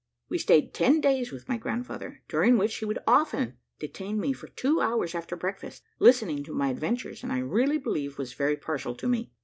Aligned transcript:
We 0.29 0.39
stayed 0.39 0.73
ten 0.73 0.99
days 0.99 1.31
with 1.31 1.47
my 1.47 1.57
grandfather, 1.57 2.23
during 2.27 2.57
which 2.57 2.77
he 2.77 2.85
would 2.85 2.97
often 3.05 3.57
detain 3.77 4.19
me 4.19 4.33
for 4.33 4.47
two 4.47 4.81
hours 4.81 5.13
after 5.13 5.35
breakfast, 5.35 5.83
listening 5.99 6.43
to 6.45 6.55
my 6.55 6.69
adventures, 6.69 7.21
and 7.21 7.31
I 7.31 7.37
really 7.37 7.77
believe 7.77 8.17
was 8.17 8.33
very 8.33 8.57
partial 8.57 8.95
to 8.95 9.07
me. 9.07 9.31